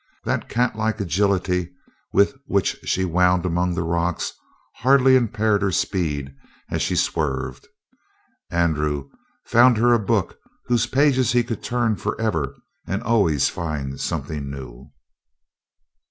[0.23, 1.73] That catlike agility
[2.11, 4.33] with which she wound among the rocks,
[4.77, 6.33] hardly impaired her speed
[6.71, 7.67] as she swerved.
[8.49, 9.11] Andrew
[9.45, 12.55] found her a book whose pages he could turn forever
[12.87, 14.89] and always find something new.